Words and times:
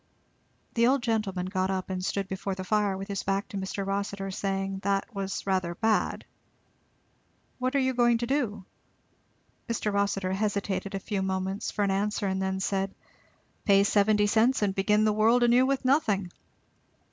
The 0.73 0.87
old 0.87 1.03
gentleman 1.03 1.45
got 1.45 1.69
up 1.69 1.91
and 1.91 2.03
stood 2.03 2.27
before 2.27 2.55
the 2.55 2.63
fire 2.63 2.97
with 2.97 3.07
his 3.07 3.21
back 3.21 3.47
to 3.49 3.57
Mr. 3.57 3.85
Rossitur, 3.85 4.31
saying 4.31 4.79
"that 4.79 5.13
was 5.13 5.45
rather 5.45 5.75
bad." 5.75 6.25
"What 7.59 7.75
are 7.75 7.79
you 7.79 7.93
going 7.93 8.17
to 8.17 8.25
do?" 8.25 8.65
Mr. 9.69 9.93
Rossitur 9.93 10.31
hesitated 10.31 10.95
a 10.95 10.99
few 10.99 11.21
moments 11.21 11.69
for 11.69 11.83
an 11.83 11.91
answer 11.91 12.25
and 12.25 12.41
then 12.41 12.59
said, 12.59 12.95
"Pay 13.63 13.81
the 13.81 13.85
seventy 13.85 14.25
cents 14.25 14.63
and 14.63 14.73
begin 14.73 15.05
the 15.05 15.13
world 15.13 15.43
anew 15.43 15.67
with 15.67 15.85
nothing." 15.85 16.31